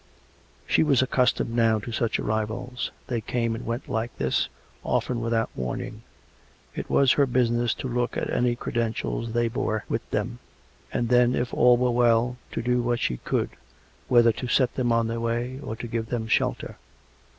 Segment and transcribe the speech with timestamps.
[0.65, 2.89] She was accustomed now to such arrivals.
[3.05, 4.49] They came and went like this,
[4.83, 6.01] often without warning;
[6.73, 10.39] it was her busi ness to look at any credentials they bore with them,
[10.91, 13.51] and then, if all were well, to do what she could—
[14.09, 16.77] whether to set them on their way, or to give them shelter.